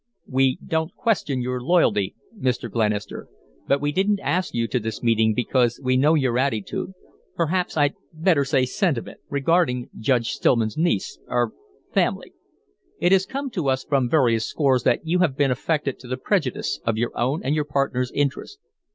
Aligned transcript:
"We 0.27 0.57
don't 0.65 0.95
question 0.95 1.43
your 1.43 1.61
loyalty, 1.61 2.15
Mr. 2.35 2.71
Glenister, 2.71 3.27
but 3.67 3.79
we 3.79 3.91
didn't 3.91 4.19
ask 4.21 4.51
you 4.51 4.67
to 4.69 4.79
this 4.79 5.03
meeting 5.03 5.35
because 5.35 5.79
we 5.79 5.95
know 5.95 6.15
your 6.15 6.39
attitude 6.39 6.93
perhaps 7.35 7.77
I'd 7.77 7.93
better 8.11 8.43
say 8.43 8.65
sentiment 8.65 9.19
regarding 9.29 9.91
Judge 9.99 10.29
Stillman's 10.31 10.75
niece 10.75 11.19
er 11.29 11.51
family. 11.93 12.33
It 12.99 13.11
has 13.11 13.27
come 13.27 13.51
to 13.51 13.69
us 13.69 13.83
from 13.83 14.09
various 14.09 14.49
sources 14.49 14.85
that 14.85 15.05
you 15.05 15.19
have 15.19 15.37
been 15.37 15.51
affected 15.51 15.99
to 15.99 16.07
the 16.07 16.17
prejudice 16.17 16.79
of 16.83 16.97
your 16.97 17.15
own 17.15 17.43
and 17.43 17.53
your 17.53 17.65
partner's 17.65 18.09
interest. 18.11 18.57